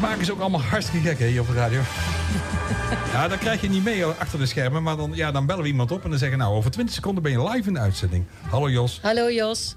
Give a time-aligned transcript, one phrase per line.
[0.00, 1.80] Dat maken ze ook allemaal hartstikke gek hè, hier op de radio.
[3.12, 4.82] Ja, dan krijg je niet mee achter de schermen.
[4.82, 6.38] Maar dan, ja, dan bellen we iemand op en dan zeggen...
[6.38, 8.24] nou, over 20 seconden ben je live in de uitzending.
[8.50, 8.98] Hallo Jos.
[9.02, 9.76] Hallo Jos.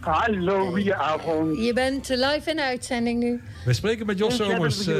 [0.00, 1.58] Hallo, goedenavond.
[1.58, 3.42] Je bent live in de uitzending nu.
[3.64, 4.86] We spreken met Jos dat Somers.
[4.86, 4.94] eh,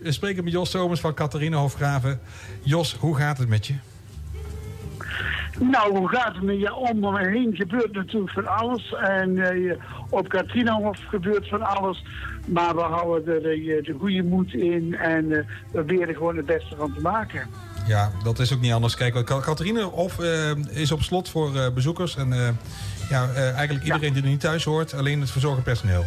[0.00, 2.20] we spreken met Jos Somers van Catharina Hofgraven.
[2.62, 3.74] Jos, hoe gaat het met je?
[5.58, 7.04] Nou, hoe gaat het met je om?
[7.04, 8.94] Om me heen gebeurt natuurlijk van alles.
[8.94, 9.76] En eh,
[10.10, 12.02] op Katrinahof gebeurt van alles.
[12.46, 14.94] Maar we houden er eh, de goede moed in.
[14.94, 17.46] En eh, we proberen gewoon het beste van te maken.
[17.86, 18.96] Ja, dat is ook niet anders.
[18.96, 22.16] Kijk, Catharina Hof eh, is op slot voor bezoekers.
[22.16, 22.58] En
[23.10, 24.94] ja, eigenlijk iedereen die er niet thuis hoort.
[24.94, 26.04] Alleen het verzorgend personeel.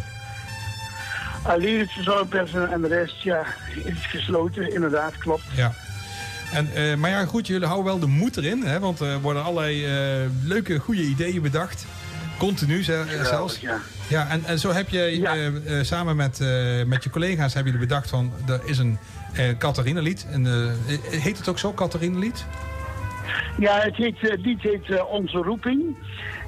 [1.42, 3.44] Alleen het verzorgpersoneel en de rest, ja,
[3.84, 4.74] is gesloten.
[4.74, 5.44] Inderdaad, klopt.
[5.54, 5.74] Ja.
[6.52, 8.62] En, eh, maar ja, goed, jullie houden wel de moed erin.
[8.62, 9.92] Hè, want er worden allerlei eh,
[10.42, 11.84] leuke, goede ideeën bedacht.
[12.38, 13.58] Continu eh, zelfs.
[13.60, 13.80] Ja.
[14.08, 14.88] Ja, en, en zo heb
[15.20, 15.34] Ja.
[15.36, 16.38] eh, samen met,
[16.86, 18.32] met je collega's hebben jullie bedacht van...
[18.48, 18.98] er is een
[19.58, 20.26] Catharina-lied.
[21.10, 22.44] Heet het ook zo, Catharina-lied?
[23.58, 25.96] Ja, het, heet, het lied heet eh, Onze Roeping.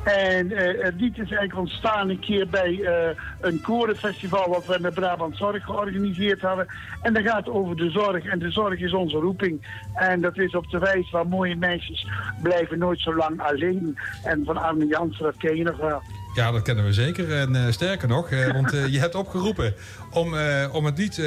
[0.05, 4.79] En eh, het lied is eigenlijk ontstaan een keer bij eh, een korenfestival wat we
[4.81, 6.67] met Brabant Zorg georganiseerd hadden.
[7.03, 8.25] En dat gaat over de zorg.
[8.25, 9.67] En de zorg is onze roeping.
[9.95, 12.07] En dat is op de wijze van mooie meisjes
[12.43, 13.99] blijven nooit zo lang alleen.
[14.25, 16.03] En van Arne Jansen, dat ken je nog wel.
[16.35, 17.33] Ja, dat kennen we zeker.
[17.33, 19.75] En eh, sterker nog, eh, want eh, je hebt opgeroepen
[20.11, 21.25] om, eh, om het lied eh,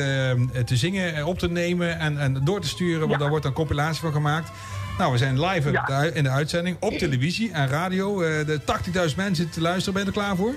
[0.65, 2.99] te zingen, eh, op te nemen en, en door te sturen.
[2.99, 3.17] Want Ja.
[3.17, 4.51] daar wordt een compilatie van gemaakt.
[4.99, 5.87] Nou, we zijn live Ja.
[5.87, 8.21] in de- in de uitzending op televisie en radio.
[8.21, 9.93] Eh, de 80.000 mensen zitten te luisteren.
[9.93, 10.53] Ben je er klaar voor?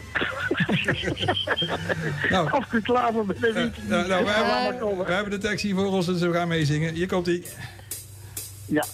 [2.31, 4.09] nou, Of ik klaar voor ben, dat eh, weet ik nou, niet.
[4.11, 6.95] nou, we, hebben, we hebben de tekst hier voor ons, dus we gaan meezingen.
[6.95, 7.45] Hier komt ie.
[8.67, 8.85] Ja.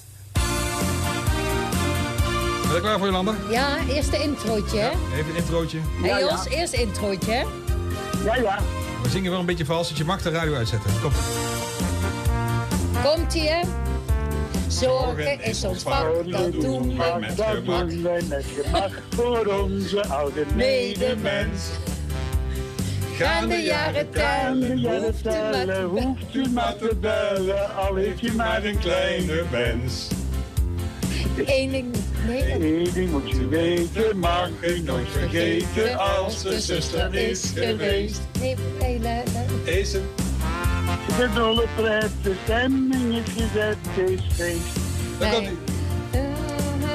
[2.62, 3.34] Ben je klaar voor, Jolanda?
[3.50, 4.88] Ja, eerst de introotje, hè?
[5.16, 5.78] Even een introotje.
[6.02, 6.28] Hé Ja, ja.
[6.30, 7.44] Jos, eerst introotje, hè?
[8.24, 8.58] ja, ja.
[9.02, 10.90] We zingen wel een beetje vals, dus je mag de radio uitzetten.
[11.02, 11.14] Komt.
[13.04, 13.60] Komt-ie, hè?
[14.68, 17.16] Zorgen is ons vak, dat doen we.
[17.20, 17.90] met Dat gemak.
[17.90, 21.62] doen wij met gemak voor onze oude medemens.
[23.16, 28.34] Gaan de jaren tellen, hoeft u maar hoeft u maar te bellen, al heeft u
[28.34, 30.06] maar een kleine wens.
[31.46, 31.94] Eén ding,
[32.26, 38.20] nee, Eén ding moet u weten, mag u nooit vergeten, als de zuster is geweest.
[38.40, 39.22] Nee, nee, nee,
[39.64, 39.78] nee.
[39.80, 40.02] Is het?
[41.16, 44.78] De dolle pret, de stemming is gezet, het is feest.
[45.18, 45.58] Dan komt ie.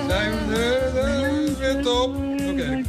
[0.08, 2.16] Zijn we er weer top?
[2.16, 2.84] Oké.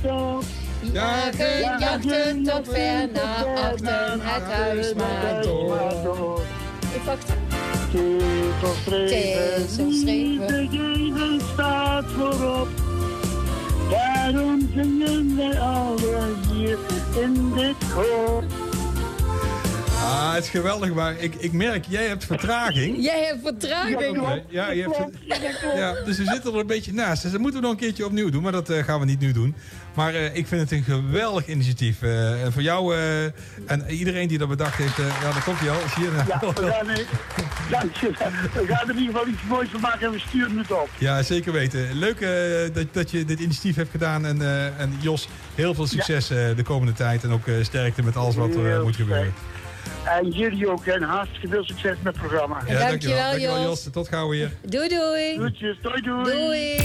[0.93, 6.41] Jagen, jachten tot ver naar achter het huis maar door.
[6.95, 7.29] Ik wacht.
[8.59, 10.69] Het streven.
[10.73, 12.69] iedereen staat voorop.
[13.91, 16.79] Daarom zingen wij alle hier
[17.21, 18.43] in dit koor.
[20.05, 22.97] Ah, het is geweldig, maar ik, ik merk, jij hebt vertraging.
[23.05, 23.99] Jij hebt vertraging.
[24.27, 27.23] Nee, Ja, je hebt, ja, ja, dus we zitten er een beetje naast.
[27.23, 29.21] Dus dat moeten we nog een keertje opnieuw doen, maar dat eh, gaan we niet
[29.21, 29.55] nu doen.
[29.95, 32.03] Maar eh, ik vind het een geweldig initiatief.
[32.03, 33.25] eh, en voor jou eh,
[33.67, 35.77] en iedereen die dat bedacht heeft, eh, ja, daar komt hij al.
[35.95, 36.11] Zie je?
[36.29, 37.07] Ja, we gaan, er-
[37.71, 38.09] dank je.
[38.53, 40.89] we gaan er in ieder geval iets moois van maken en we sturen het op.
[40.99, 41.95] Ja, zeker weten.
[41.99, 44.27] Leuk eh, dat, dat je dit initiatief hebt gedaan.
[44.27, 47.25] En, eh, en Jos, heel veel succes eh, de komende tijd.
[47.25, 49.33] En ook eh, sterkte met alles wat er eh, moet gebeuren.
[50.05, 52.63] En jullie ook en hartstikke veel succes met het programma.
[52.67, 53.89] Ja, Dankjewel, dankjewel Jos.
[53.93, 54.51] Tot gauw weer.
[54.63, 55.35] Doei, doei.
[55.35, 56.25] Groetjes, doei doei.
[56.25, 56.77] Doei.